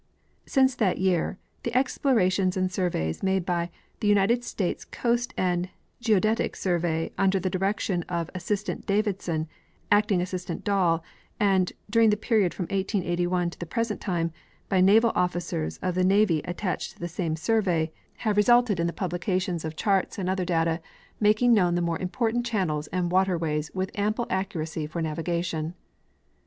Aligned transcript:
Since 0.47 0.73
that 0.77 0.97
year 0.97 1.37
the 1.61 1.77
explorations 1.77 2.57
and 2.57 2.71
sur 2.71 2.89
veys 2.89 3.21
made 3.21 3.45
by 3.45 3.69
the 3.99 4.07
United 4.07 4.43
States 4.43 4.83
Coast 4.83 5.31
and 5.37 5.69
Geodetic 6.01 6.55
survey 6.55 7.11
under 7.19 7.39
the 7.39 7.51
direction 7.51 8.01
of 8.09 8.27
Assistant 8.33 8.87
Davidson, 8.87 9.47
acting 9.91 10.19
Assistant 10.19 10.63
Dall, 10.63 11.03
and, 11.39 11.71
during 11.87 12.09
the 12.09 12.17
period 12.17 12.51
from 12.51 12.63
1881 12.63 13.51
to 13.51 13.59
the 13.59 13.67
present 13.67 14.01
time, 14.01 14.31
by 14.69 14.81
naval 14.81 15.11
officers 15.13 15.77
of 15.83 15.93
the 15.93 16.03
navy 16.03 16.41
attached 16.45 16.93
to 16.93 16.99
the 16.99 17.07
same 17.07 17.35
survey, 17.35 17.91
have 18.25 18.37
resulted 18.37 18.79
in 18.79 18.87
the 18.87 18.93
24 18.93 19.05
H. 19.05 19.05
F. 19.05 19.05
Reid— 19.05 19.19
jShtdies 19.19 19.19
of 19.19 19.19
Muir 19.21 19.37
Glacier. 19.37 19.61
publications 19.61 19.65
of 19.65 19.75
charts 19.75 20.17
and 20.17 20.27
other 20.31 20.45
data 20.45 20.81
making 21.19 21.53
known 21.53 21.75
the 21.75 21.79
more 21.83 21.99
important 21.99 22.43
channels 22.43 22.87
and 22.87 23.11
waterways 23.11 23.69
with 23.75 23.91
ample 23.93 24.25
accuracj'' 24.31 24.89
for, 24.89 24.99
navigation. 24.99 25.75